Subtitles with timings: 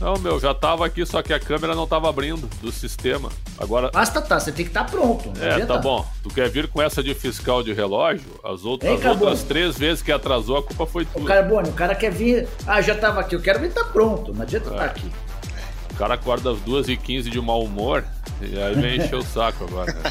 [0.00, 3.30] Não, meu, já tava aqui, só que a câmera não tava abrindo do sistema.
[3.58, 3.90] Agora.
[3.90, 5.30] Basta tá, você tem que estar tá pronto.
[5.38, 6.06] É, tá bom.
[6.22, 8.40] Tu quer vir com essa de fiscal de relógio?
[8.42, 11.20] As, outras, Ei, as outras três vezes que atrasou, a culpa foi tua.
[11.20, 12.48] O Carbone, o cara quer vir.
[12.66, 14.32] Ah, já tava aqui, eu quero vir tá pronto.
[14.32, 14.86] Não adianta estar é.
[14.86, 15.12] tá aqui.
[15.90, 18.02] O cara acorda às 2h15 de mau humor
[18.40, 19.92] e aí vem encher o saco agora.
[19.92, 20.02] Né?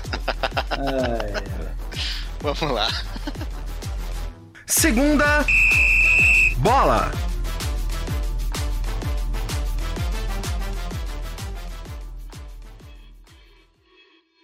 [2.41, 2.87] Vamos lá.
[4.67, 5.43] Segunda
[6.59, 7.11] bola.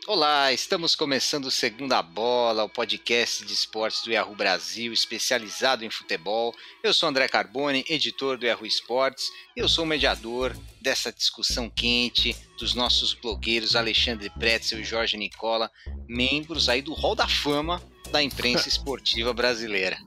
[0.07, 5.89] Olá, estamos começando o Segunda Bola, o podcast de esportes do Yahoo Brasil, especializado em
[5.89, 6.53] futebol.
[6.83, 11.71] Eu sou André Carbone, editor do Yahoo Esportes, e eu sou o mediador dessa discussão
[11.71, 15.71] quente dos nossos blogueiros Alexandre Pretzel e Jorge Nicola,
[16.07, 17.81] membros aí do Hall da Fama
[18.11, 19.97] da imprensa esportiva brasileira.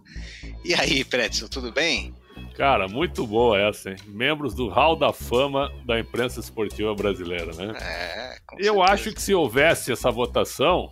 [0.64, 2.14] E aí, Pretzel, tudo bem?
[2.58, 3.96] Cara, muito boa essa, hein?
[4.08, 7.72] Membros do Hall da Fama da imprensa esportiva brasileira, né?
[7.80, 10.90] É, Eu acho que se houvesse essa votação,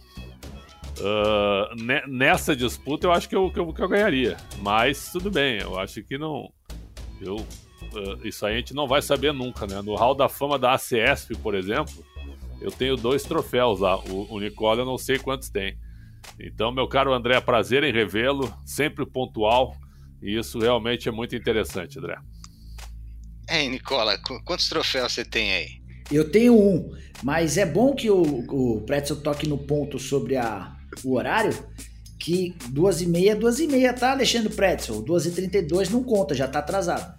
[1.00, 4.37] uh, nessa disputa, eu acho que eu, que eu, que, eu, ganharia.
[4.59, 6.53] Mas tudo bem, eu acho que não.
[7.20, 9.83] Eu, uh, isso aí a gente não vai saber nunca, né?
[9.83, 11.94] No Hall da Fama da ACESP, por exemplo,
[12.61, 13.98] eu tenho dois troféus lá.
[14.05, 15.77] O, o Nicole eu não sei quantos tem.
[16.39, 19.75] Então, meu caro André, prazer em revê-lo, sempre pontual
[20.22, 22.17] e isso realmente é muito interessante, André.
[23.48, 25.81] É, Nicola, quantos troféus você tem aí?
[26.11, 30.77] Eu tenho um, mas é bom que o, o Pretzel toque no ponto sobre a,
[31.05, 31.53] o horário,
[32.19, 35.03] que duas e meia, duas e meia, tá, Alexandre Pretzel?
[35.03, 37.17] Duas e trinta e dois não conta, já tá atrasado.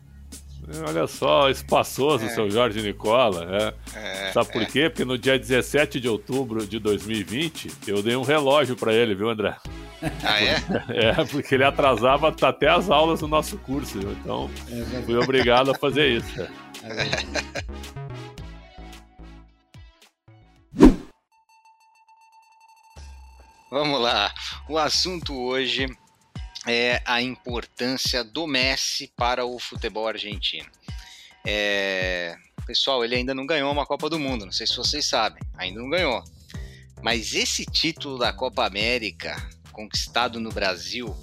[0.86, 2.34] Olha só, espaçoso o é.
[2.34, 3.74] seu Jorge Nicola.
[3.96, 3.98] É.
[3.98, 4.66] É, Sabe por é.
[4.66, 4.90] quê?
[4.90, 9.30] Porque no dia 17 de outubro de 2020, eu dei um relógio para ele, viu,
[9.30, 9.56] André?
[10.24, 10.56] Ah, é?
[10.90, 15.76] É, porque ele atrasava até as aulas do nosso curso, então é fui obrigado a
[15.76, 16.42] fazer isso.
[16.42, 16.50] É
[23.70, 24.34] Vamos lá.
[24.70, 25.88] O assunto hoje
[26.66, 30.70] é a importância do Messi para o futebol argentino.
[31.46, 32.36] É...
[32.66, 35.80] Pessoal, ele ainda não ganhou uma Copa do Mundo, não sei se vocês sabem, ainda
[35.80, 36.24] não ganhou.
[37.02, 39.38] Mas esse título da Copa América
[39.78, 41.16] conquistado no Brasil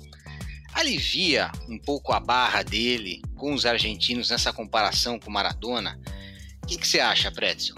[0.72, 6.00] alivia um pouco a barra dele com os argentinos nessa comparação com Maradona?
[6.62, 7.74] O que, que você acha, Pretzel?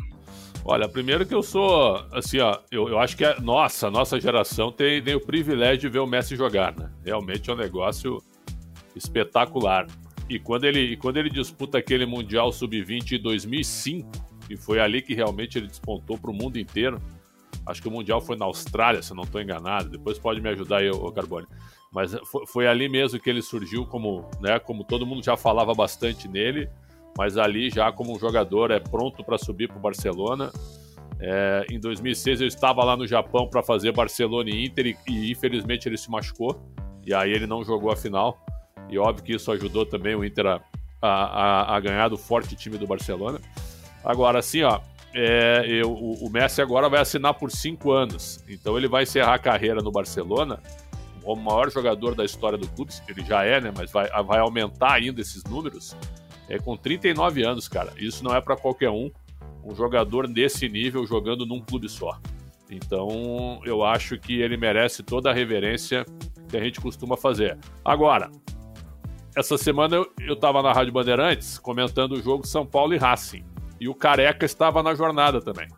[0.65, 4.21] Olha, primeiro que eu sou, assim, ó, eu, eu acho que a nossa, a nossa
[4.21, 6.91] geração tem, tem o privilégio de ver o Messi jogar, né?
[7.05, 8.23] Realmente é um negócio
[8.95, 9.87] espetacular.
[10.29, 14.11] E quando ele, quando ele disputa aquele Mundial Sub-20 em 2005,
[14.51, 17.01] e foi ali que realmente ele despontou para o mundo inteiro,
[17.67, 19.89] Acho que o Mundial foi na Austrália, se não estou enganado.
[19.89, 21.47] Depois pode me ajudar aí, o Carbone.
[21.93, 25.75] Mas foi, foi, ali mesmo que ele surgiu como, né, como todo mundo já falava
[25.75, 26.69] bastante nele,
[27.17, 30.53] mas ali já como um jogador é pronto para subir para o Barcelona.
[31.19, 35.33] É, em 2006 eu estava lá no Japão para fazer Barcelona e Inter e, e,
[35.33, 36.71] infelizmente ele se machucou
[37.07, 38.39] e aí ele não jogou a final.
[38.89, 40.61] E óbvio que isso ajudou também o Inter a,
[41.01, 43.41] a, a ganhar do forte time do Barcelona.
[44.05, 44.81] Agora, assim, ó,
[45.19, 48.45] é, eu, o Messi agora vai assinar por cinco anos.
[48.47, 50.61] Então ele vai encerrar a carreira no Barcelona,
[51.25, 53.73] o maior jogador da história do clube, ele já é, né?
[53.75, 55.97] Mas vai, vai aumentar ainda esses números.
[56.51, 57.95] É com 39 anos, cara.
[57.97, 59.11] Isso não é para qualquer um.
[59.65, 62.21] Um jogador desse nível jogando num clube só.
[62.71, 66.05] Então eu acho que ele merece toda a reverência
[66.47, 67.59] que a gente costuma fazer.
[67.83, 68.31] Agora,
[69.35, 73.56] essa semana eu, eu tava na Rádio Bandeirantes comentando o jogo São Paulo e Racing.
[73.81, 75.69] E o Careca estava na jornada também.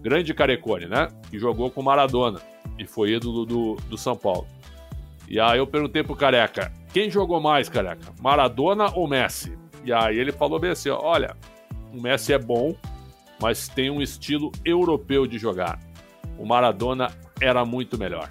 [0.00, 1.08] Grande Carecone, né?
[1.30, 2.40] Que jogou com Maradona
[2.78, 4.46] e foi ídolo do, do São Paulo.
[5.28, 8.12] E aí eu perguntei pro Careca, quem jogou mais, Careca?
[8.20, 9.58] Maradona ou Messi?
[9.84, 11.36] E aí ele falou bem assim, olha,
[11.92, 12.74] o Messi é bom,
[13.40, 15.78] mas tem um estilo europeu de jogar.
[16.38, 18.30] O Maradona era muito melhor.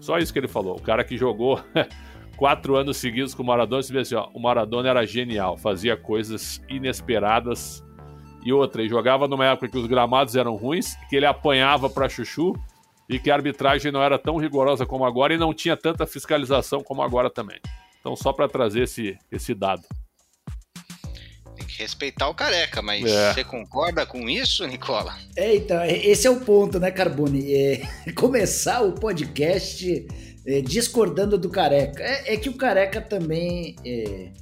[0.00, 0.76] Só isso que ele falou.
[0.76, 1.60] O cara que jogou
[2.36, 5.96] quatro anos seguidos com o Maradona, você vê assim, ó, o Maradona era genial, fazia
[5.96, 7.84] coisas inesperadas
[8.44, 12.08] e outra, ele jogava numa época que os gramados eram ruins, que ele apanhava para
[12.08, 12.54] chuchu
[13.08, 16.82] e que a arbitragem não era tão rigorosa como agora e não tinha tanta fiscalização
[16.82, 17.60] como agora também.
[18.00, 19.82] Então, só para trazer esse, esse dado.
[21.54, 23.32] Tem que respeitar o careca, mas é.
[23.32, 25.16] você concorda com isso, Nicola?
[25.36, 27.54] É, então, é, esse é o ponto, né, Carbone?
[27.54, 27.82] É,
[28.16, 30.06] começar o podcast
[30.46, 32.02] é, discordando do careca.
[32.02, 34.32] É, é, que o careca também é,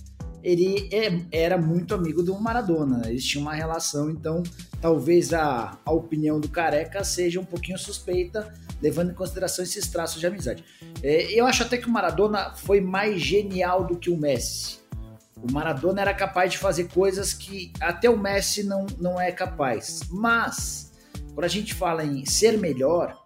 [0.42, 4.42] ele é, era muito amigo do Maradona, eles tinham uma relação, então
[4.81, 10.20] talvez a, a opinião do Careca seja um pouquinho suspeita, levando em consideração esses traços
[10.20, 10.64] de amizade.
[11.02, 14.78] É, eu acho até que o Maradona foi mais genial do que o Messi,
[15.42, 20.02] O Maradona era capaz de fazer coisas que até o Messi não, não é capaz.
[20.10, 20.92] Mas,
[21.34, 23.16] quando a gente fala em ser melhor,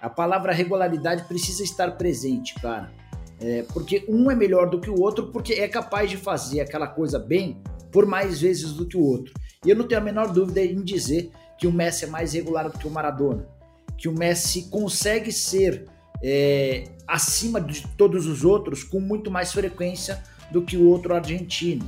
[0.00, 2.90] a palavra regularidade precisa estar presente, cara.
[3.42, 6.86] É, porque um é melhor do que o outro porque é capaz de fazer aquela
[6.86, 7.60] coisa bem
[7.90, 9.34] por mais vezes do que o outro.
[9.64, 12.70] E eu não tenho a menor dúvida em dizer que o Messi é mais regular
[12.70, 13.46] do que o Maradona.
[13.98, 15.86] Que o Messi consegue ser
[16.22, 21.84] é, acima de todos os outros com muito mais frequência do que o outro argentino.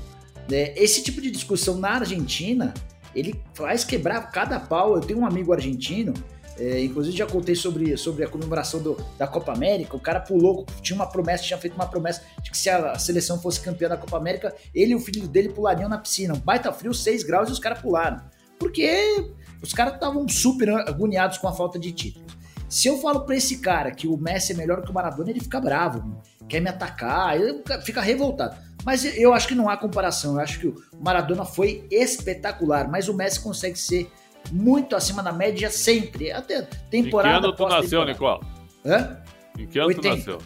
[0.51, 2.75] É, esse tipo de discussão na Argentina,
[3.15, 4.95] ele faz quebrar cada pau.
[4.95, 6.13] Eu tenho um amigo argentino,
[6.59, 9.97] é, inclusive já contei sobre, sobre a comemoração do, da Copa América.
[9.97, 13.41] O cara pulou, tinha uma promessa, tinha feito uma promessa de que se a seleção
[13.41, 16.35] fosse campeã da Copa América, ele e o filho dele pulariam na piscina.
[16.35, 18.21] Um baita frio, 6 graus, e os caras pularam.
[18.59, 19.31] Porque
[19.63, 22.35] os caras estavam super agoniados com a falta de títulos.
[22.69, 25.41] Se eu falo para esse cara que o Messi é melhor que o Maradona, ele
[25.41, 28.57] fica bravo, quer me atacar, ele fica revoltado.
[28.85, 30.35] Mas eu acho que não há comparação.
[30.35, 34.11] Eu acho que o Maradona foi espetacular, mas o Messi consegue ser
[34.53, 36.33] muito acima da média sempre.
[36.33, 37.39] Até temporada.
[37.39, 38.41] Em que ano tu nasceu, Nicola?
[38.85, 39.19] Hã?
[39.59, 40.09] Em que ano 80.
[40.09, 40.39] tu nasceu?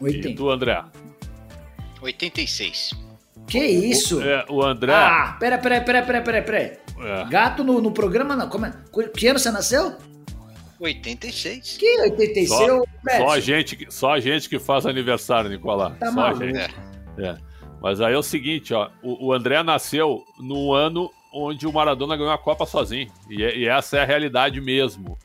[0.00, 0.28] 80.
[0.28, 0.84] E tu, André?
[2.00, 2.92] 86.
[3.46, 4.18] Que isso?
[4.18, 4.92] O, é, o André.
[4.92, 6.78] Ah, pera, pera, pera, pera, pera, pera.
[7.00, 7.24] É.
[7.28, 8.48] Gato no, no programa não.
[8.48, 8.72] Como é?
[9.16, 9.96] Que ano você nasceu?
[10.80, 11.76] 86.
[11.78, 12.48] Que 86?
[12.48, 12.84] Só,
[13.16, 15.96] só, a gente, só a gente que faz aniversário, Nicolás.
[15.98, 16.44] Tá só maluco.
[16.44, 16.74] a gente.
[17.18, 17.36] É.
[17.80, 18.90] Mas aí é o seguinte, ó.
[19.02, 23.10] O, o André nasceu no ano onde o Maradona ganhou a Copa sozinho.
[23.28, 25.18] E, e, essa é a realidade mesmo.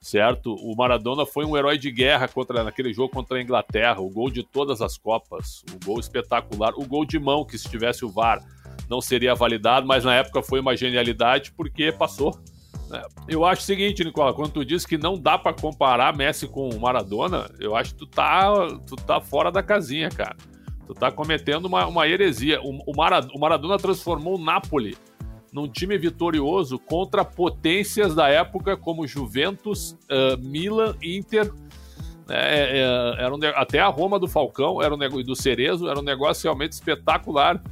[0.00, 0.54] Certo?
[0.54, 4.00] O Maradona foi um herói de guerra contra naquele jogo contra a Inglaterra.
[4.00, 5.64] O gol de todas as Copas.
[5.72, 6.72] O gol espetacular.
[6.76, 8.42] O gol de mão, que se tivesse o VAR
[8.88, 12.38] não seria validado, mas na época foi uma genialidade porque passou.
[12.90, 16.48] É, eu acho o seguinte, Nicola, quando tu diz que não dá para comparar Messi
[16.48, 18.50] com Maradona, eu acho que tu tá,
[18.86, 20.36] tu tá fora da casinha, cara.
[20.86, 22.62] Tu tá cometendo uma, uma heresia.
[22.62, 24.96] O, o, Maradona, o Maradona transformou o Napoli
[25.52, 31.50] num time vitorioso contra potências da época como Juventus, uh, Milan, Inter.
[32.30, 36.02] É, é, era um, até a Roma do Falcão era um, do Cerezo era um
[36.02, 37.62] negócio realmente espetacular.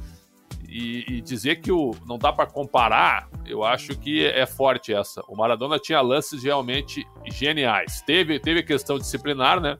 [0.67, 5.23] E, e, dizer que o, não dá para comparar, eu acho que é forte essa.
[5.27, 8.01] O Maradona tinha lances realmente geniais.
[8.01, 9.77] Teve, teve questão disciplinar, né?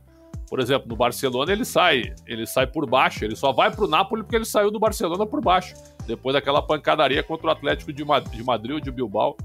[0.49, 3.87] Por exemplo, no Barcelona ele sai, ele sai por baixo, ele só vai para o
[3.87, 5.73] Napoli porque ele saiu do Barcelona por baixo,
[6.05, 9.35] depois daquela pancadaria contra o Atlético de Madrid, de Madrid de Bilbao,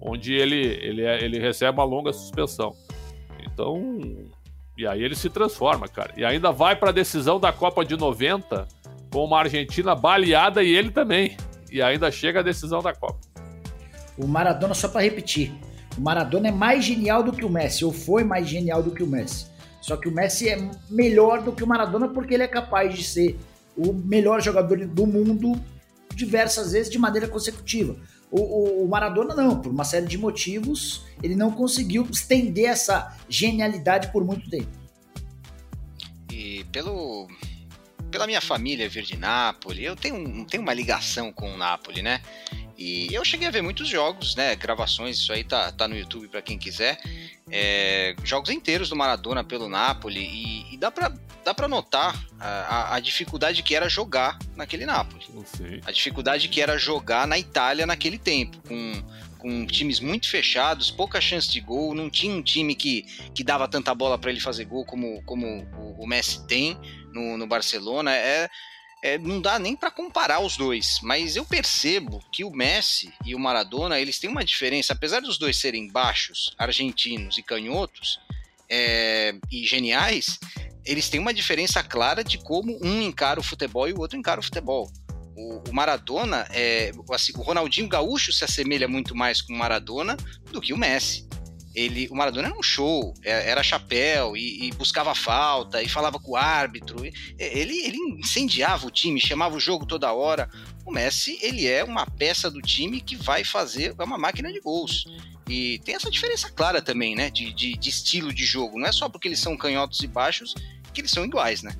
[0.00, 2.74] onde ele, ele, é, ele recebe uma longa suspensão.
[3.40, 4.02] Então,
[4.76, 6.12] e aí ele se transforma, cara.
[6.16, 8.66] E ainda vai para a decisão da Copa de 90
[9.12, 11.36] com uma Argentina baleada e ele também.
[11.70, 13.18] E ainda chega a decisão da Copa.
[14.16, 15.52] O Maradona, só para repetir,
[15.96, 19.02] o Maradona é mais genial do que o Messi, ou foi mais genial do que
[19.02, 19.46] o Messi.
[19.80, 23.04] Só que o Messi é melhor do que o Maradona porque ele é capaz de
[23.04, 23.38] ser
[23.76, 25.52] o melhor jogador do mundo
[26.14, 27.96] diversas vezes de maneira consecutiva.
[28.30, 33.16] O, o, o, Maradona não, por uma série de motivos, ele não conseguiu estender essa
[33.28, 34.68] genialidade por muito tempo.
[36.30, 37.28] E pelo
[38.10, 42.20] pela minha família vir de Nápoles, eu tenho, tenho uma ligação com o Nápoles, né?
[42.78, 44.54] E eu cheguei a ver muitos jogos, né?
[44.54, 47.00] Gravações, isso aí tá, tá no YouTube para quem quiser.
[47.50, 51.12] É, jogos inteiros do Maradona pelo Napoli e, e dá para
[51.44, 55.24] dá pra notar a, a, dificuldade que era jogar naquele Napoli.
[55.86, 58.92] A dificuldade que era jogar na Itália naquele tempo, com,
[59.38, 63.02] com times muito fechados, pouca chance de gol, não tinha um time que,
[63.34, 66.78] que dava tanta bola para ele fazer gol como, como o, o Messi tem
[67.14, 68.14] no, no Barcelona.
[68.14, 68.48] É,
[69.02, 73.34] é, não dá nem para comparar os dois, mas eu percebo que o Messi e
[73.34, 78.18] o Maradona eles têm uma diferença, apesar dos dois serem baixos, argentinos e canhotos
[78.68, 80.38] é, e geniais,
[80.84, 84.40] eles têm uma diferença clara de como um encara o futebol e o outro encara
[84.40, 84.90] o futebol.
[85.36, 90.16] O, o Maradona, é, assim, o Ronaldinho Gaúcho se assemelha muito mais com o Maradona
[90.50, 91.27] do que o Messi
[91.74, 96.18] ele, o Maradona era um show, é, era chapéu e, e buscava falta e falava
[96.18, 97.04] com o árbitro.
[97.04, 100.50] Ele, ele incendiava o time, chamava o jogo toda hora.
[100.84, 104.60] O Messi, ele é uma peça do time que vai fazer, é uma máquina de
[104.60, 105.04] gols.
[105.48, 108.78] E tem essa diferença clara também, né, de, de, de estilo de jogo.
[108.78, 110.54] Não é só porque eles são canhotos e baixos
[110.92, 111.74] que eles são iguais, né?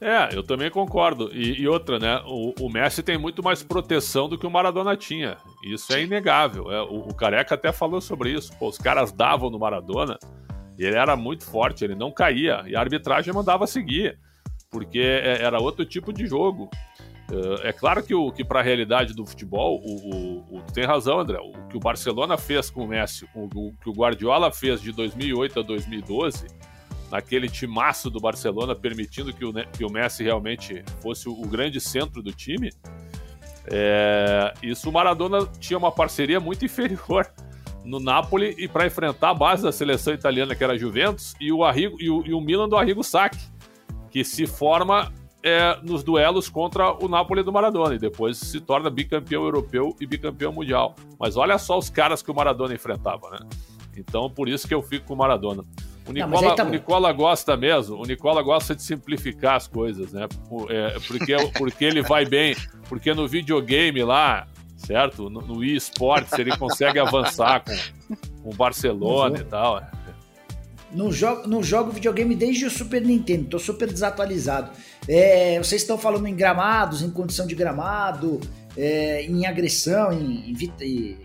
[0.00, 1.30] É, eu também concordo.
[1.32, 2.22] E, e outra, né?
[2.26, 5.36] O, o, Messi tem muito mais proteção do que o Maradona tinha.
[5.64, 6.70] Isso é inegável.
[6.70, 8.56] É, o, o, Careca até falou sobre isso.
[8.58, 10.18] Pô, os caras davam no Maradona
[10.78, 12.62] e ele era muito forte, ele não caía.
[12.66, 14.18] E a arbitragem mandava seguir,
[14.70, 16.68] porque é, era outro tipo de jogo.
[17.62, 21.18] É, é claro que, o, que para a realidade do futebol, o, o, tem razão,
[21.18, 21.38] André.
[21.38, 24.92] O que o Barcelona fez com o Messi, o, o que o Guardiola fez de
[24.92, 26.75] 2008 a 2012
[27.10, 32.22] naquele timaço do Barcelona, permitindo que o, que o Messi realmente fosse o, grande centro
[32.22, 32.70] do time,
[33.66, 37.30] é, isso o Maradona tinha uma parceria muito inferior
[37.84, 41.52] no Napoli e para enfrentar a base da seleção italiana, que era a Juventus, e
[41.52, 43.48] o, Arrigo, e o, e o Milan do Arrigo Sacchi,
[44.10, 48.90] que se forma é, nos duelos contra o Napoli do Maradona e depois se torna
[48.90, 50.96] bicampeão europeu e bicampeão mundial.
[51.20, 53.38] Mas olha só os caras que o Maradona enfrentava, né?
[53.96, 55.64] Então por isso que eu fico com o Maradona.
[56.08, 60.28] O Nicola, tá o Nicola gosta mesmo, o Nicola gosta de simplificar as coisas, né?
[60.68, 62.54] É, porque, porque ele vai bem,
[62.88, 64.46] porque no videogame lá,
[64.76, 65.28] certo?
[65.28, 67.74] No, no eSports ele consegue avançar com
[68.44, 69.82] o Barcelona e tal.
[70.92, 74.70] Não jogo, não jogo videogame desde o Super Nintendo, tô super desatualizado.
[75.08, 78.40] É, vocês estão falando em gramados, em condição de gramado,
[78.76, 81.18] é, em agressão, em, em, em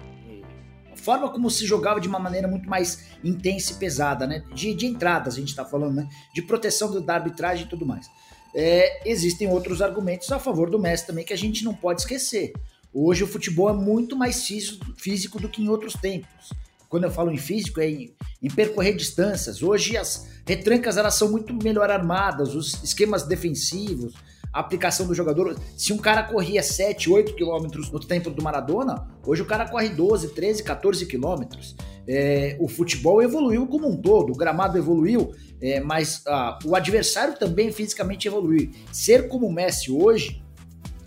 [1.01, 4.43] forma como se jogava de uma maneira muito mais intensa e pesada, né?
[4.53, 6.07] De, de entradas, a gente está falando, né?
[6.33, 8.09] De proteção do, da arbitragem e tudo mais.
[8.53, 12.53] É, existem outros argumentos a favor do Messi também que a gente não pode esquecer.
[12.93, 16.51] Hoje o futebol é muito mais físico, do que em outros tempos.
[16.89, 19.63] Quando eu falo em físico, é em, em, percorrer distâncias.
[19.63, 24.13] Hoje as retrancas elas são muito melhor armadas, os esquemas defensivos,
[24.53, 25.57] a aplicação do jogador.
[25.75, 29.89] Se um cara corria 7, 8 quilômetros no tempo do Maradona, hoje o cara corre
[29.89, 31.75] 12, 13, 14 quilômetros.
[32.07, 35.31] É, o futebol evoluiu como um todo, o gramado evoluiu,
[35.61, 38.71] é, mas ah, o adversário também fisicamente evoluiu.
[38.91, 40.43] Ser como o Messi hoje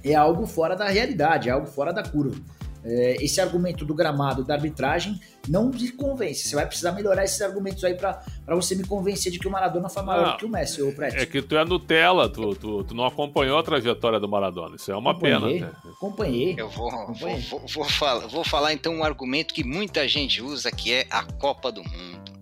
[0.02, 2.40] é algo fora da realidade, é algo fora da curva
[2.85, 6.47] esse argumento do gramado, da arbitragem, não me convence.
[6.47, 9.88] Você vai precisar melhorar esses argumentos aí para você me convencer de que o Maradona
[9.88, 11.17] foi maior não, que o Messi, ou Prete.
[11.17, 14.76] É que tu é Nutella, tu, tu, tu não acompanhou a trajetória do Maradona.
[14.76, 15.67] Isso é uma acompanhei, pena.
[15.67, 15.91] Né?
[15.97, 16.55] Acompanhei.
[16.59, 17.41] Eu vou, acompanhei.
[17.41, 21.07] Vou, vou, vou, falar, vou falar então um argumento que muita gente usa, que é
[21.11, 22.35] a Copa do Mundo.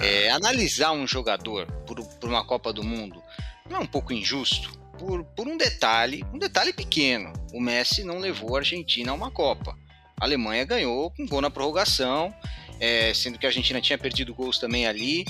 [0.00, 0.24] É.
[0.24, 3.22] É, analisar um jogador por, por uma Copa do Mundo
[3.68, 4.83] não é um pouco injusto?
[4.98, 7.32] Por, por um detalhe, um detalhe pequeno.
[7.52, 9.76] O Messi não levou a Argentina a uma Copa.
[10.20, 12.34] A Alemanha ganhou com gol na prorrogação,
[12.80, 15.24] é, sendo que a Argentina tinha perdido gols também ali.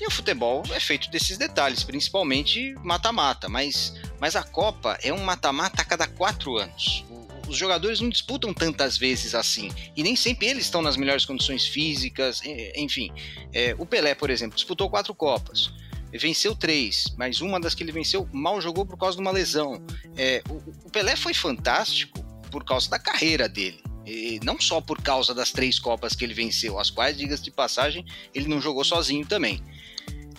[0.00, 3.48] E o futebol é feito desses detalhes, principalmente mata-mata.
[3.48, 7.04] Mas, mas a Copa é um mata-mata a cada quatro anos.
[7.48, 9.70] os jogadores não disputam tantas vezes assim.
[9.96, 12.40] E nem sempre eles estão nas melhores condições físicas.
[12.76, 13.10] Enfim,
[13.52, 15.72] é, o Pelé, por exemplo, disputou quatro Copas
[16.12, 19.82] venceu três, mas uma das que ele venceu mal jogou por causa de uma lesão.
[20.16, 20.54] É, o,
[20.86, 23.82] o, Pelé foi fantástico por causa da carreira dele.
[24.06, 27.50] E não só por causa das três Copas que ele venceu, as quais, diga-se de
[27.50, 29.62] passagem, ele não jogou sozinho também.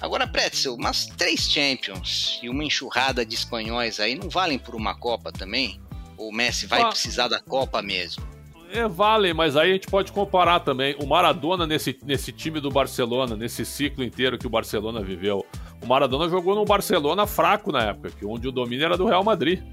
[0.01, 4.95] Agora, Pretzel, umas três Champions e uma enxurrada de espanhóis aí não valem por uma
[4.95, 5.79] Copa também?
[6.17, 6.87] Ou o Messi vai ah.
[6.87, 8.28] precisar da Copa mesmo?
[8.71, 12.69] É, vale, mas aí a gente pode comparar também o Maradona nesse, nesse time do
[12.69, 15.43] Barcelona, nesse ciclo inteiro que o Barcelona viveu.
[15.81, 19.63] O Maradona jogou no Barcelona fraco na época, onde o domínio era do Real Madrid.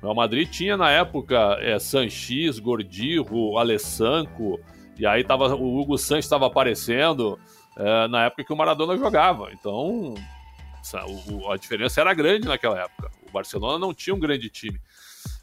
[0.00, 4.58] O Real Madrid tinha na época é, Sanchis, Gordirro, Alessanco,
[4.98, 7.38] e aí tava, o Hugo Sanches estava aparecendo
[7.76, 9.50] é, na época que o Maradona jogava.
[9.52, 10.14] Então
[11.48, 13.10] a diferença era grande naquela época.
[13.28, 14.80] O Barcelona não tinha um grande time.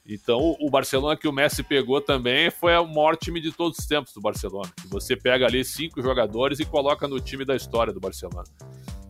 [0.07, 3.85] Então, o Barcelona que o Messi pegou também foi o maior time de todos os
[3.85, 4.69] tempos do Barcelona.
[4.89, 8.45] Você pega ali cinco jogadores e coloca no time da história do Barcelona.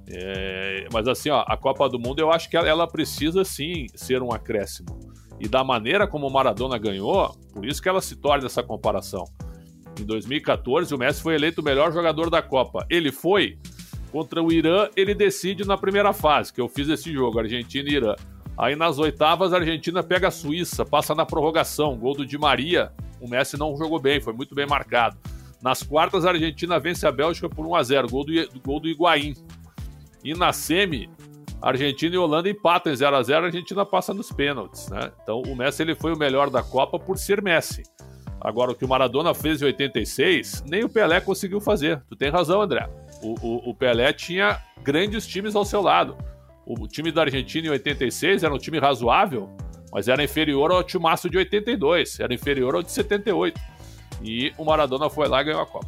[0.09, 4.23] É, mas assim, ó, a Copa do Mundo eu acho que ela, precisa sim ser
[4.23, 4.99] um acréscimo.
[5.39, 9.23] E da maneira como o Maradona ganhou, por isso que ela se torna essa comparação.
[9.99, 12.87] Em 2014, o Messi foi eleito o melhor jogador da Copa.
[12.89, 13.59] Ele foi
[14.11, 17.93] contra o Irã, ele decide na primeira fase, que eu fiz esse jogo, Argentina e
[17.93, 18.15] Irã.
[18.57, 21.95] Aí nas oitavas, a Argentina pega a Suíça, passa na prorrogação.
[21.95, 22.91] Gol do Di Maria.
[23.21, 25.17] O Messi não jogou bem, foi muito bem marcado.
[25.61, 28.31] Nas quartas, a Argentina vence a Bélgica por 1 a 0 gol do,
[28.63, 29.35] gol do Higuaín.
[30.23, 31.09] E na semi,
[31.61, 34.89] Argentina e Holanda empatam em 0 a 0 a Argentina passa nos pênaltis.
[34.89, 35.11] Né?
[35.21, 37.83] Então o Messi ele foi o melhor da Copa por ser Messi.
[38.39, 42.03] Agora, o que o Maradona fez em 86, nem o Pelé conseguiu fazer.
[42.07, 42.87] Tu tem razão, André.
[43.21, 46.15] O, o, o Pelé tinha grandes times ao seu lado.
[46.67, 49.49] O time da Argentina em 86 era um time razoável,
[49.89, 53.57] mas era inferior ao timaço de 82, era inferior ao de 78.
[54.21, 55.87] E o Maradona foi lá e ganhou a Copa.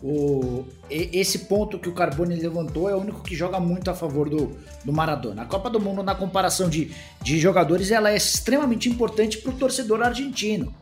[0.00, 4.28] O, esse ponto que o Carbone levantou é o único que joga muito a favor
[4.28, 5.42] do, do Maradona.
[5.42, 9.56] A Copa do Mundo, na comparação de, de jogadores, ela é extremamente importante para o
[9.56, 10.72] torcedor argentino.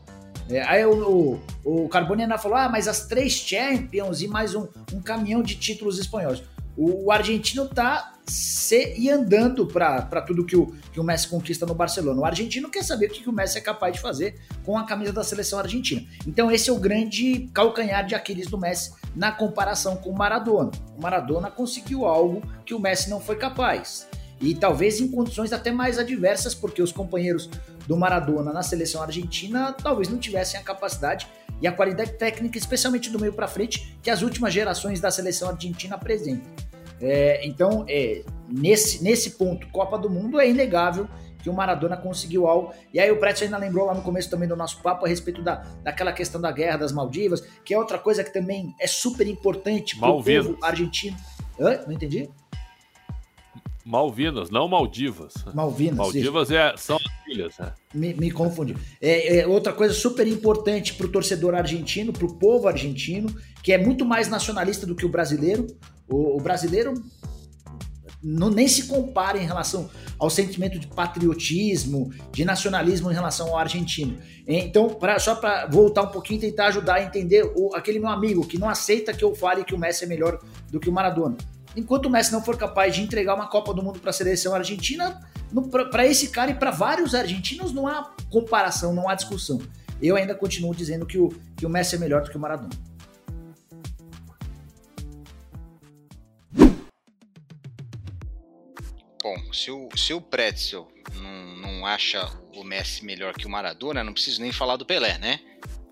[0.51, 4.55] É, aí o, o, o Carbone ainda falou: ah, mas as três Champions e mais
[4.55, 6.43] um, um caminhão de títulos espanhóis.
[6.77, 11.67] O, o argentino tá ser, ir andando para tudo que o, que o Messi conquista
[11.67, 12.21] no Barcelona.
[12.21, 14.85] O argentino quer saber o que, que o Messi é capaz de fazer com a
[14.85, 16.03] camisa da seleção argentina.
[16.27, 20.71] Então esse é o grande calcanhar de Aquiles do Messi na comparação com o Maradona.
[20.97, 24.09] O Maradona conseguiu algo que o Messi não foi capaz.
[24.41, 27.49] E talvez em condições até mais adversas, porque os companheiros
[27.87, 31.29] do Maradona na seleção argentina talvez não tivessem a capacidade
[31.61, 35.49] e a qualidade técnica, especialmente do meio para frente, que as últimas gerações da seleção
[35.49, 36.72] argentina apresentam.
[37.03, 41.09] É, então, é, nesse, nesse ponto, Copa do Mundo, é inegável
[41.43, 42.73] que o Maradona conseguiu algo.
[42.95, 45.43] E aí o Pretzel ainda lembrou lá no começo também do nosso papo a respeito
[45.43, 49.27] da, daquela questão da guerra das Maldivas, que é outra coisa que também é super
[49.27, 51.17] importante para o povo argentino.
[51.61, 51.81] Hã?
[51.85, 52.31] Não entendi?
[53.85, 55.35] Malvinas, não Maldivas.
[55.53, 55.97] Malvinas.
[55.97, 57.73] Maldivas é, são as ilhas, né?
[57.93, 58.77] Me, me confundi.
[59.01, 63.29] É, é, outra coisa super importante para o torcedor argentino, para o povo argentino,
[63.61, 65.67] que é muito mais nacionalista do que o brasileiro.
[66.09, 66.95] O, o brasileiro
[68.23, 73.59] não, nem se compara em relação ao sentimento de patriotismo, de nacionalismo em relação ao
[73.59, 74.19] argentino.
[74.47, 78.09] Então, pra, só para voltar um pouquinho e tentar ajudar a entender o, aquele meu
[78.09, 80.39] amigo que não aceita que eu fale que o Messi é melhor
[80.71, 81.37] do que o Maradona.
[81.75, 84.55] Enquanto o Messi não for capaz de entregar uma Copa do Mundo para a seleção
[84.55, 85.21] argentina,
[85.91, 89.61] para esse cara e para vários argentinos não há comparação, não há discussão.
[90.01, 92.71] Eu ainda continuo dizendo que o, que o Messi é melhor do que o Maradona.
[99.53, 104.13] Se o, se o Pretzel não, não acha o Messi melhor que o Maradona, não
[104.13, 105.41] preciso nem falar do Pelé, né?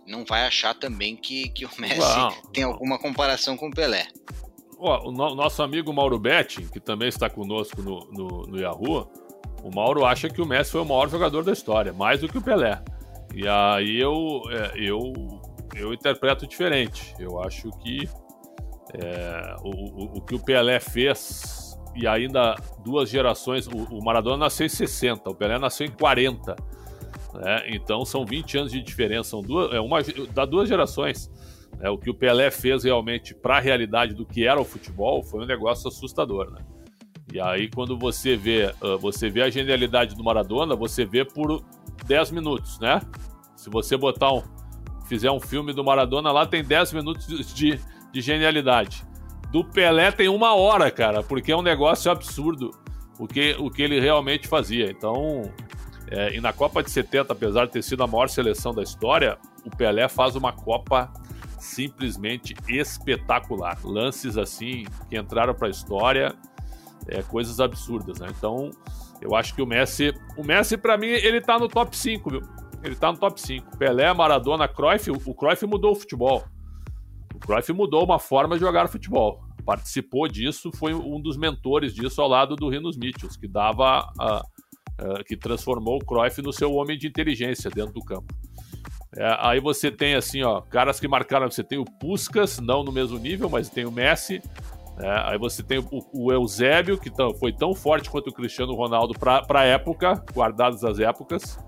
[0.07, 2.33] Não vai achar também que, que o Messi Uau.
[2.53, 4.09] tem alguma comparação com o Pelé.
[4.79, 9.11] Ó, o no, nosso amigo Mauro Betti, que também está conosco no, no, no, Yahoo,
[9.63, 12.39] o Mauro acha que o Messi foi o maior jogador da história, mais do que
[12.39, 12.83] o Pelé.
[13.35, 15.13] E aí eu, é, eu,
[15.77, 17.15] eu interpreto diferente.
[17.19, 18.09] Eu acho que
[18.95, 22.55] é, o, o, o que o Pelé fez e ainda
[22.85, 23.67] duas gerações.
[23.67, 26.57] O, o, Maradona nasceu em 60, o Pelé nasceu em 40.
[27.35, 27.65] Né?
[27.69, 29.31] Então são 20 anos de diferença.
[29.31, 29.99] São duas, é uma,
[30.33, 31.31] dá duas gerações.
[31.79, 31.89] Né?
[31.91, 35.43] O que o Pelé fez realmente para a realidade do que era o futebol foi
[35.43, 36.51] um negócio assustador.
[36.51, 36.61] Né?
[37.33, 41.63] E aí, quando você vê, você vê a genialidade do Maradona, você vê por
[42.05, 43.01] 10 minutos, né?
[43.55, 44.43] Se você botar um,
[45.07, 47.79] fizer um filme do Maradona lá, tem 10 minutos de,
[48.13, 49.05] de genialidade.
[49.51, 52.71] Do Pelé tem uma hora, cara, porque é um negócio absurdo
[53.19, 54.91] o que, o que ele realmente fazia.
[54.91, 55.53] Então,
[56.09, 59.39] é, e na Copa de 70, apesar de ter sido a maior seleção da história,
[59.65, 61.13] o Pelé faz uma Copa
[61.59, 63.79] simplesmente espetacular.
[63.85, 66.35] Lances assim que entraram para a história,
[67.09, 68.29] é, coisas absurdas, né?
[68.31, 68.71] Então,
[69.21, 72.43] eu acho que o Messi, o Messi para mim ele tá no top 5, viu?
[72.83, 73.77] Ele tá no top 5.
[73.77, 76.45] Pelé, Maradona, Cruyff, o Cruyff mudou o futebol.
[77.41, 79.43] Cruyff mudou uma forma de jogar futebol.
[79.65, 84.43] Participou disso, foi um dos mentores disso ao lado do Rinos Mitchells, que dava a,
[84.99, 88.35] a, que transformou o Cruyff no seu homem de inteligência dentro do campo.
[89.17, 92.93] É, aí você tem assim, ó, caras que marcaram, você tem o Puskas, não no
[92.93, 94.41] mesmo nível, mas tem o Messi.
[94.99, 99.19] É, aí você tem o, o Eusébio, que foi tão forte quanto o Cristiano Ronaldo
[99.19, 101.59] para a época, guardadas as épocas.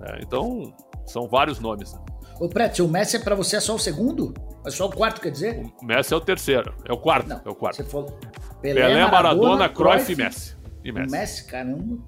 [0.00, 0.72] É, então,
[1.04, 1.92] são vários nomes.
[1.92, 2.00] Né?
[2.40, 4.32] Ô, Pretzel, o Messi é para você é só o segundo?
[4.64, 5.60] É só o quarto, quer dizer?
[5.80, 6.74] O Messi é o terceiro.
[6.84, 7.28] É o quarto.
[7.28, 7.76] Não, é o quarto.
[7.76, 8.16] Você falou.
[8.62, 10.56] Pelé, Pelé Maradona, Maradona Cruyff e Messi.
[10.84, 11.10] E Messi.
[11.10, 11.98] Messi, caramba.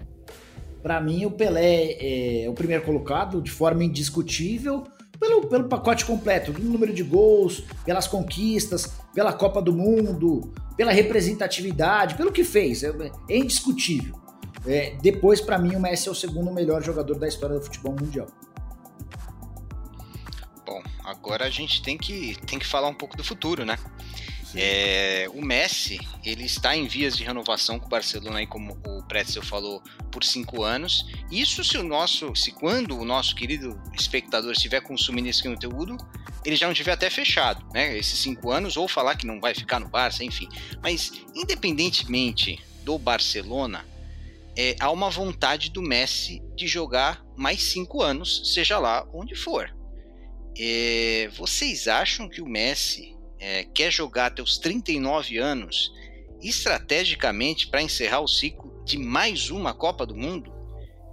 [0.83, 1.97] Para mim, o Pelé
[2.45, 4.85] é o primeiro colocado de forma indiscutível
[5.19, 10.93] pelo, pelo pacote completo, pelo número de gols, pelas conquistas, pela Copa do Mundo, pela
[10.93, 12.83] representatividade, pelo que fez.
[12.83, 12.93] É,
[13.29, 14.19] é indiscutível.
[14.67, 17.95] É, depois, para mim, o Messi é o segundo melhor jogador da história do futebol
[17.99, 18.27] mundial.
[21.23, 23.79] Agora a gente tem que, tem que falar um pouco do futuro, né?
[24.55, 29.03] É, o Messi, ele está em vias de renovação com o Barcelona, aí, como o
[29.05, 31.07] Pretzel falou, por cinco anos.
[31.31, 35.97] Isso se o nosso, se quando o nosso querido espectador estiver consumindo esse conteúdo,
[36.45, 37.97] ele já não tiver até fechado, né?
[37.97, 40.49] Esses cinco anos, ou falar que não vai ficar no Barça, enfim.
[40.83, 43.87] Mas, independentemente do Barcelona,
[44.57, 49.71] é, há uma vontade do Messi de jogar mais cinco anos, seja lá onde for.
[50.59, 55.93] É, vocês acham que o Messi é, quer jogar até os 39 anos
[56.43, 60.53] estrategicamente para encerrar o ciclo de mais uma Copa do Mundo?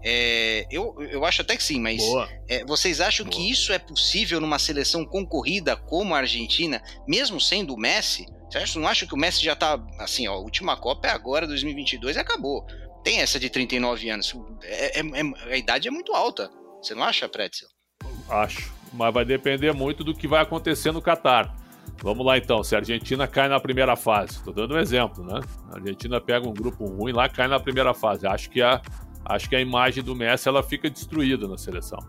[0.04, 2.02] É, eu, eu acho até que sim, mas
[2.48, 3.36] é, vocês acham Boa.
[3.36, 8.26] que isso é possível numa seleção concorrida como a Argentina, mesmo sendo o Messi?
[8.50, 11.48] Vocês não acham que o Messi já está assim, ó, a última Copa é agora,
[11.48, 12.66] 2022 e acabou.
[13.04, 14.34] Tem essa de 39 anos.
[14.64, 16.50] É, é, é, a idade é muito alta.
[16.82, 17.68] Você não acha, Pretzel?
[18.30, 21.56] Acho mas vai depender muito do que vai acontecer no Catar.
[22.04, 25.40] Vamos lá então, se a Argentina cai na primeira fase, estou dando um exemplo, né?
[25.72, 28.28] A Argentina pega um grupo ruim lá, cai na primeira fase.
[28.28, 28.82] Acho que a,
[29.26, 32.00] acho que a imagem do Messi ela fica destruída na seleção.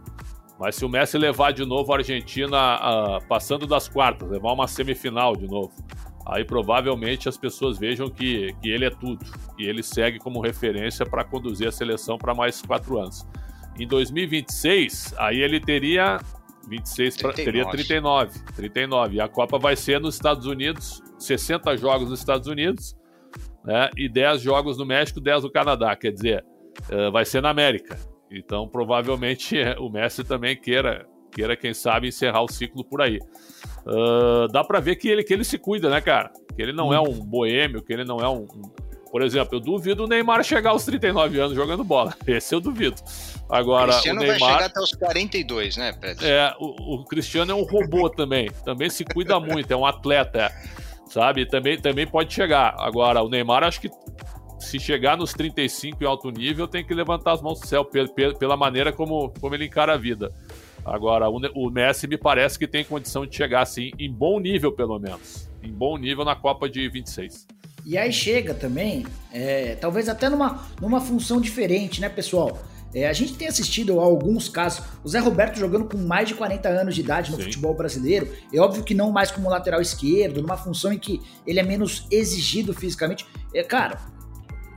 [0.58, 4.66] Mas se o Messi levar de novo a Argentina a, passando das quartas, levar uma
[4.66, 5.72] semifinal de novo,
[6.26, 9.24] aí provavelmente as pessoas vejam que, que ele é tudo.
[9.58, 13.26] E ele segue como referência para conduzir a seleção para mais quatro anos.
[13.78, 16.18] Em 2026, aí ele teria
[16.68, 18.38] 26 pra, teria 39.
[18.54, 19.16] 39.
[19.16, 22.96] E a Copa vai ser nos Estados Unidos, 60 jogos nos Estados Unidos,
[23.64, 23.90] né?
[23.96, 25.96] E 10 jogos no México, 10 no Canadá.
[25.96, 26.44] Quer dizer,
[26.90, 27.98] uh, vai ser na América.
[28.30, 33.18] Então, provavelmente o Messi também queira, queira quem sabe, encerrar o ciclo por aí.
[33.86, 36.30] Uh, dá para ver que ele, que ele se cuida, né, cara?
[36.54, 39.60] Que ele não é um boêmio, que ele não é um, um por exemplo, eu
[39.60, 42.14] duvido o Neymar chegar aos 39 anos jogando bola.
[42.26, 42.96] Esse eu duvido.
[43.48, 46.26] Agora, o Cristiano o Neymar, vai chegar até os 42, né, Pedro?
[46.26, 48.50] É, o, o, Cristiano é um robô também.
[48.64, 50.52] Também se cuida muito, é um atleta,
[51.08, 51.46] sabe?
[51.46, 52.74] Também, também pode chegar.
[52.78, 53.90] Agora, o Neymar, acho que
[54.58, 58.56] se chegar nos 35 em alto nível, tem que levantar as mãos do céu pela
[58.56, 60.34] maneira como, como ele encara a vida.
[60.84, 64.72] Agora, o, o Messi me parece que tem condição de chegar assim, em bom nível,
[64.72, 65.48] pelo menos.
[65.62, 67.46] Em bom nível na Copa de 26.
[67.84, 72.58] E aí chega também, é, talvez até numa, numa função diferente, né, pessoal?
[72.94, 76.34] É, a gente tem assistido a alguns casos, o Zé Roberto jogando com mais de
[76.34, 77.44] 40 anos de idade no Sim.
[77.44, 78.32] futebol brasileiro.
[78.52, 82.06] É óbvio que não mais como lateral esquerdo, numa função em que ele é menos
[82.10, 83.26] exigido fisicamente.
[83.54, 84.00] É, cara,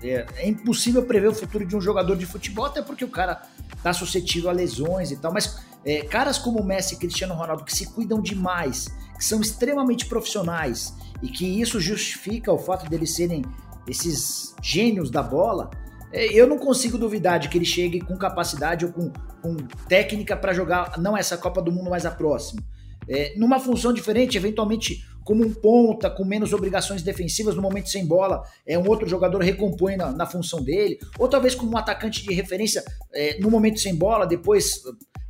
[0.04, 3.42] é, é impossível prever o futuro de um jogador de futebol, até porque o cara
[3.82, 5.32] tá suscetível a lesões e tal.
[5.32, 8.88] Mas é, caras como o Messi e Cristiano Ronaldo, que se cuidam demais,
[9.18, 13.44] que são extremamente profissionais e que isso justifica o fato deles serem
[13.88, 15.70] esses gênios da bola,
[16.12, 19.56] é, eu não consigo duvidar de que ele chegue com capacidade ou com, com
[19.88, 22.62] técnica para jogar não essa Copa do Mundo, mas a próxima.
[23.08, 28.06] É, numa função diferente, eventualmente como um ponta, com menos obrigações defensivas no momento sem
[28.06, 32.24] bola, é um outro jogador recompõe na, na função dele, ou talvez como um atacante
[32.24, 34.82] de referência é, no momento sem bola, depois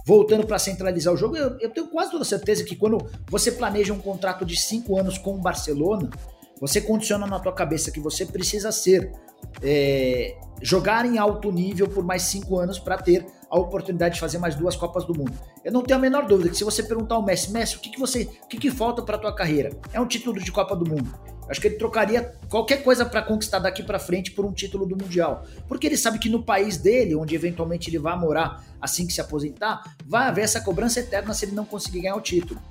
[0.05, 2.97] voltando para centralizar o jogo, eu, eu, tenho quase toda certeza que quando
[3.29, 6.09] você planeja um contrato de cinco anos com o Barcelona,
[6.59, 9.11] você condiciona na tua cabeça que você precisa ser
[9.61, 14.37] é, jogar em alto nível por mais cinco anos para ter a oportunidade de fazer
[14.37, 15.33] mais duas Copas do Mundo.
[15.63, 17.89] Eu não tenho a menor dúvida que se você perguntar ao Messi, Messi, o que,
[17.89, 19.71] que você, o que, que falta para tua carreira?
[19.91, 21.13] É um título de Copa do Mundo.
[21.49, 24.95] Acho que ele trocaria qualquer coisa para conquistar daqui para frente por um título do
[24.95, 25.43] Mundial.
[25.67, 29.19] Porque ele sabe que no país dele, onde eventualmente ele vai morar assim que se
[29.19, 32.61] aposentar, vai haver essa cobrança eterna se ele não conseguir ganhar o título.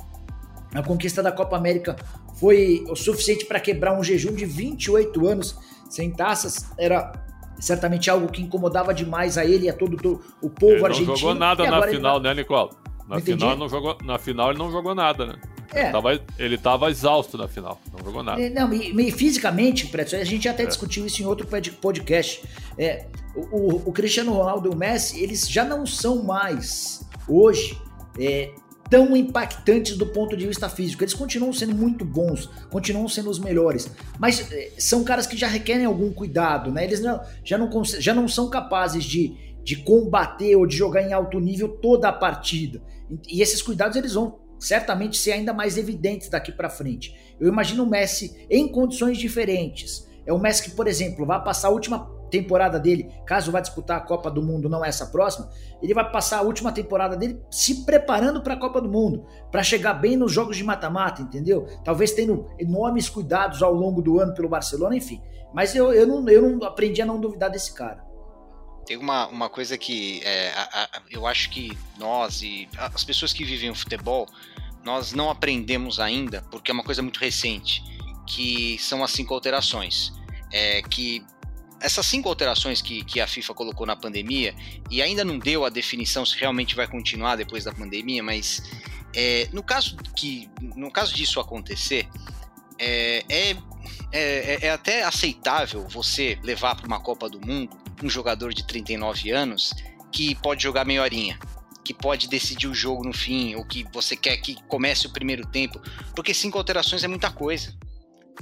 [0.72, 1.94] A conquista da Copa América
[2.36, 5.56] foi o suficiente para quebrar um jejum de 28 anos
[5.90, 6.64] sem taças.
[6.78, 7.12] Era
[7.60, 11.08] certamente algo que incomodava demais a ele e a todo o povo ele argentino.
[11.08, 12.28] Não jogou nada na final, ele...
[12.28, 12.70] né, Nicole?
[13.08, 15.34] Na final, não jogou, na final ele não jogou nada, né?
[15.72, 15.82] É.
[15.82, 18.40] Ele, tava, ele tava exausto na final, não jogou nada.
[18.40, 20.66] É, não, e, e fisicamente, Preto, a gente até é.
[20.66, 21.46] discutiu isso em outro
[21.80, 22.42] podcast.
[22.78, 27.80] É, o, o, Cristiano Ronaldo e o Messi, eles já não são mais, hoje,
[28.18, 28.52] é,
[28.90, 31.04] tão impactantes do ponto de vista físico.
[31.04, 35.46] Eles continuam sendo muito bons, continuam sendo os melhores, mas é, são caras que já
[35.46, 36.84] requerem algum cuidado, né?
[36.84, 41.12] Eles não, já, não, já não são capazes de, de combater ou de jogar em
[41.12, 42.82] alto nível toda a partida.
[43.28, 47.14] E esses cuidados eles vão certamente ser ainda mais evidentes daqui para frente.
[47.38, 50.06] Eu imagino o Messi em condições diferentes.
[50.26, 53.98] É o Messi que, por exemplo, vai passar a última temporada dele, caso vá disputar
[53.98, 55.50] a Copa do Mundo, não essa próxima,
[55.82, 59.62] ele vai passar a última temporada dele se preparando para a Copa do Mundo, para
[59.62, 61.66] chegar bem nos jogos de mata-mata, entendeu?
[61.84, 65.20] Talvez tendo enormes cuidados ao longo do ano pelo Barcelona, enfim.
[65.52, 68.04] Mas eu, eu, não, eu não aprendi a não duvidar desse cara.
[68.86, 73.32] Tem uma, uma coisa que é, a, a, eu acho que nós e as pessoas
[73.32, 74.26] que vivem o futebol,
[74.84, 77.82] nós não aprendemos ainda, porque é uma coisa muito recente,
[78.26, 80.12] que são as cinco alterações.
[80.52, 81.24] É, que
[81.80, 84.54] essas cinco alterações que, que a FIFA colocou na pandemia,
[84.90, 88.62] e ainda não deu a definição se realmente vai continuar depois da pandemia, mas
[89.14, 92.08] é, no, caso que, no caso disso acontecer,
[92.78, 93.56] é, é,
[94.12, 99.30] é, é até aceitável você levar para uma Copa do Mundo um jogador de 39
[99.30, 99.74] anos
[100.10, 101.38] que pode jogar meia horinha
[101.90, 105.44] que pode decidir o jogo no fim, ou que você quer que comece o primeiro
[105.46, 105.80] tempo,
[106.14, 107.74] porque cinco alterações é muita coisa.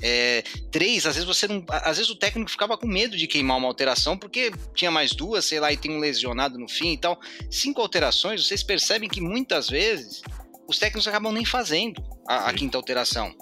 [0.02, 1.64] É, três, às vezes você não.
[1.68, 5.44] Às vezes o técnico ficava com medo de queimar uma alteração, porque tinha mais duas,
[5.44, 7.20] sei lá, e tem um lesionado no fim e tal.
[7.50, 10.22] Cinco alterações, vocês percebem que muitas vezes
[10.68, 13.34] os técnicos acabam nem fazendo a, a quinta alteração.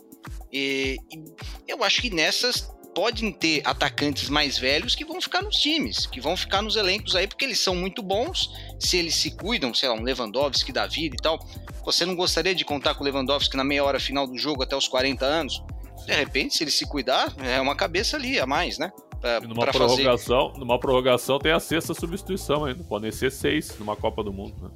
[0.52, 1.24] E, e,
[1.68, 6.18] eu acho que nessas podem ter atacantes mais velhos que vão ficar nos times, que
[6.18, 9.90] vão ficar nos elencos aí, porque eles são muito bons, se eles se cuidam, sei
[9.90, 11.38] lá, um Lewandowski da vida e tal.
[11.84, 14.74] Você não gostaria de contar com o Lewandowski na meia hora final do jogo até
[14.74, 15.62] os 40 anos?
[16.06, 18.92] De repente, se ele se cuidar, é uma cabeça ali a mais, né?
[19.20, 20.60] Pra, numa, prorrogação, fazer...
[20.60, 22.84] numa prorrogação tem a sexta substituição ainda.
[22.84, 24.54] Podem ser seis numa Copa do Mundo.
[24.62, 24.70] Né?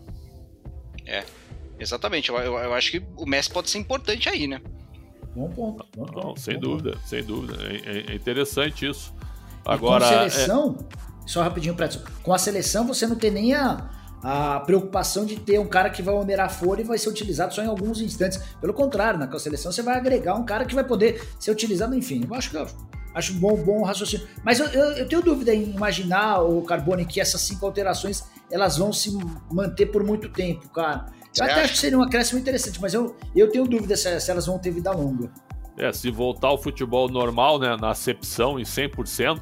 [1.07, 1.25] É,
[1.79, 2.31] exatamente.
[2.31, 4.61] Eu, eu, eu, acho que o Messi pode ser importante aí, né?
[5.37, 5.87] Bom ponto.
[5.97, 7.09] Bom ponto Não, sem bom dúvida, ponto.
[7.09, 7.59] sem dúvida.
[7.63, 9.15] É, é, interessante isso.
[9.65, 11.29] Agora, com a seleção, é...
[11.29, 13.89] só rapidinho, Prédio, com a seleção você não tem nem a,
[14.23, 17.63] a preocupação de ter um cara que vai onerar folha e vai ser utilizado só
[17.63, 18.39] em alguns instantes.
[18.61, 22.27] Pelo contrário, na seleção você vai agregar um cara que vai poder ser utilizado, enfim.
[22.29, 22.57] Eu acho que
[23.15, 24.27] acho bom, bom raciocínio.
[24.45, 28.77] Mas eu, eu, eu, tenho dúvida em imaginar, o Carbone, que essas cinco alterações elas
[28.77, 29.17] vão se
[29.51, 31.07] manter por muito tempo, cara.
[31.39, 34.31] Eu até acho que seria um acréscimo interessante, mas eu, eu tenho dúvida se, se
[34.31, 35.31] elas vão ter vida longa.
[35.77, 39.41] É, se voltar ao futebol normal, né, na acepção em 100%,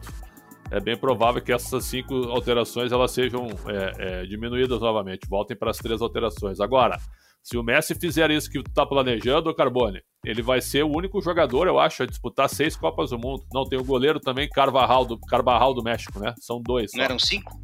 [0.70, 5.70] é bem provável que essas cinco alterações elas sejam é, é, diminuídas novamente, voltem para
[5.70, 6.61] as três alterações.
[6.61, 6.98] Agora,
[7.42, 11.20] se o Messi fizer isso que tu tá planejando, Carbone, ele vai ser o único
[11.22, 13.44] jogador, eu acho, a disputar seis Copas do Mundo.
[13.52, 16.35] Não, tem o goleiro também, Carvajal do, Carvajal do México, né?
[16.38, 16.90] São dois.
[16.92, 17.04] Não só.
[17.04, 17.59] eram cinco?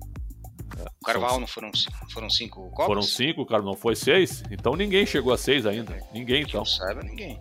[1.03, 1.71] O Carvalho não foram,
[2.13, 2.87] foram cinco Copas?
[2.87, 4.43] Foram cinco, cara, não foi seis?
[4.51, 5.97] Então ninguém chegou a seis ainda.
[6.13, 6.61] Ninguém, então.
[6.61, 7.41] Não saiba ninguém.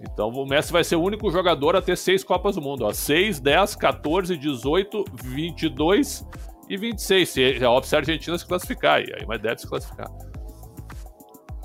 [0.00, 2.84] Então o Messi vai ser o único jogador a ter seis Copas do Mundo.
[2.84, 2.92] Ó.
[2.92, 6.26] 6, 10, 14, 18, 22
[6.68, 7.28] e 26.
[7.28, 9.00] Se, é óbvio se a Argentina se classificar.
[9.00, 10.10] E aí, mas deve se classificar.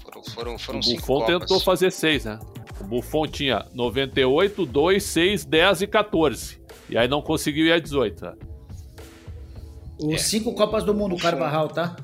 [0.03, 1.39] Foram, foram, foram o cinco Buffon Copas.
[1.39, 2.39] tentou fazer seis, né?
[2.79, 6.61] O Buffon tinha 98, 2, 6, 10 e 14.
[6.89, 8.23] E aí não conseguiu ir a 18.
[8.23, 8.33] Né?
[9.99, 10.17] Os é.
[10.17, 11.95] cinco Copas do Mundo, o Carvajal, tá?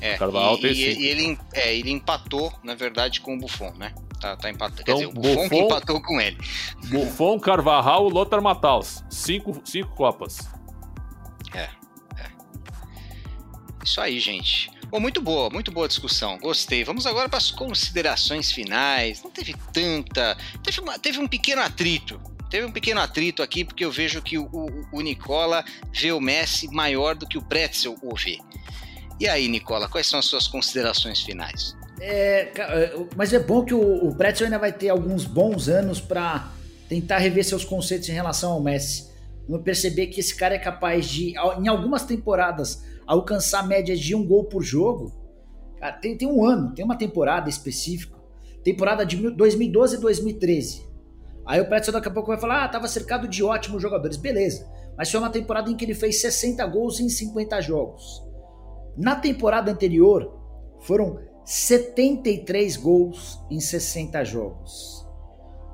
[0.00, 1.00] É, Carvajal e, tem cinco.
[1.00, 3.94] E ele, é, ele empatou, na verdade, com o Buffon, né?
[4.22, 4.48] Tá, tá.
[4.48, 6.38] Então, Quer dizer, o Buffon, Buffon que empatou com ele.
[6.86, 9.02] Buffon, Carvajal, Lothar Matthaus.
[9.10, 10.48] Cinco, cinco Copas.
[11.52, 11.68] É,
[12.16, 12.30] é.
[13.84, 14.70] Isso aí, gente.
[14.88, 16.38] Bom, muito boa, muito boa discussão.
[16.38, 16.84] Gostei.
[16.84, 19.20] Vamos agora para as considerações finais.
[19.24, 20.36] Não teve tanta.
[20.62, 24.36] Teve, uma, teve um pequeno atrito Teve um pequeno atrito aqui, porque eu vejo que
[24.36, 28.38] o, o, o Nicola vê o Messi maior do que o Pretzel o vê.
[29.18, 31.74] E aí, Nicola, quais são as suas considerações finais?
[32.04, 36.00] É, é mas é bom que o, o Pretzel ainda vai ter alguns bons anos
[36.00, 36.50] para
[36.88, 39.10] tentar rever seus conceitos em relação ao Messi.
[39.48, 44.26] Vamos perceber que esse cara é capaz de, em algumas temporadas, alcançar médias de um
[44.26, 45.12] gol por jogo.
[45.78, 48.16] Cara, tem, tem um ano, tem uma temporada específica.
[48.62, 50.86] Temporada de 2012 e 2013.
[51.44, 54.16] Aí o Pretzel daqui a pouco vai falar: ah, tava cercado de ótimos jogadores.
[54.16, 54.70] Beleza.
[54.96, 58.22] Mas foi uma temporada em que ele fez 60 gols em 50 jogos.
[58.96, 60.38] Na temporada anterior,
[60.82, 65.06] foram 73 gols em 60 jogos.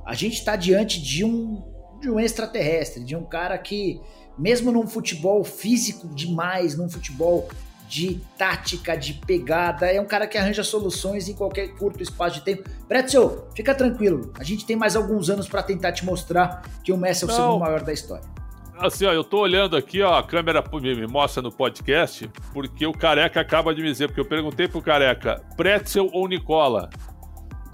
[0.07, 1.63] A gente está diante de um,
[2.01, 4.01] de um extraterrestre, de um cara que,
[4.39, 7.49] mesmo num futebol físico demais, num futebol
[7.89, 9.87] de tática, de pegada.
[9.87, 12.69] É um cara que arranja soluções em qualquer curto espaço de tempo.
[12.87, 14.33] Pretzel, fica tranquilo.
[14.39, 17.29] A gente tem mais alguns anos para tentar te mostrar que o Messi é o
[17.29, 17.37] Não.
[17.37, 18.38] segundo maior da história.
[18.81, 22.93] Assim, ó, eu tô olhando aqui, ó, a câmera me mostra no podcast, porque o
[22.93, 26.89] Careca acaba de me dizer, porque eu perguntei pro Careca, Pretzel ou Nicola?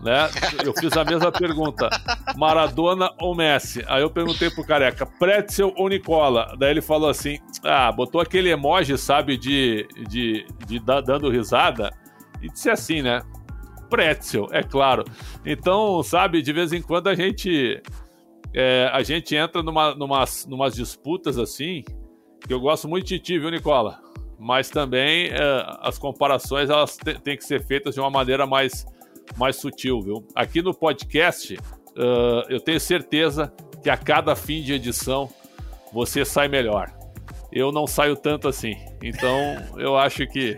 [0.04, 0.28] né?
[0.62, 1.88] Eu fiz a mesma pergunta:
[2.36, 3.82] Maradona ou Messi?
[3.88, 6.54] Aí eu perguntei pro careca: Pretzel ou Nicola?
[6.58, 11.90] Daí ele falou assim: ah, botou aquele emoji, sabe, de, de, de dando risada,
[12.42, 13.22] e disse assim, né?
[13.88, 15.04] Pretzel, é claro.
[15.44, 17.82] Então, sabe, de vez em quando a gente.
[18.54, 21.82] É, a gente entra numa, numas, numas disputas assim,
[22.40, 24.00] que eu gosto muito de ti, viu, Nicola?
[24.38, 28.86] Mas também é, as comparações elas têm que ser feitas de uma maneira mais
[29.36, 30.26] mais sutil, viu?
[30.34, 35.30] Aqui no podcast, uh, eu tenho certeza que a cada fim de edição
[35.92, 36.92] você sai melhor.
[37.50, 38.76] Eu não saio tanto assim.
[39.02, 40.56] Então, eu acho que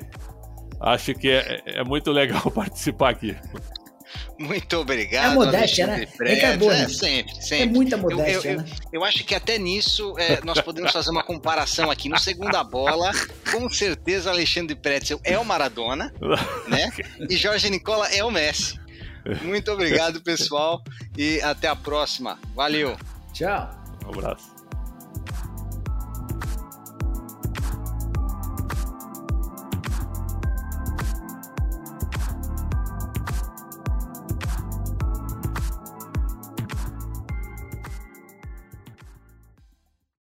[0.80, 3.36] acho que é, é muito legal participar aqui.
[4.38, 5.32] Muito obrigado.
[5.32, 6.06] É modéstia, né?
[6.32, 7.62] Acabou, é, sempre, sempre.
[7.62, 8.64] É muita modéstia, eu, eu, né?
[8.92, 12.08] eu, eu acho que até nisso é, nós podemos fazer uma comparação aqui.
[12.08, 13.12] No segunda bola,
[13.50, 16.12] com certeza Alexandre Pretzel é o Maradona,
[16.68, 16.90] né?
[17.28, 18.78] E Jorge Nicola é o Messi.
[19.42, 20.82] Muito obrigado, pessoal,
[21.16, 22.38] e até a próxima.
[22.54, 22.96] Valeu.
[23.32, 23.70] Tchau.
[24.04, 24.55] Um abraço.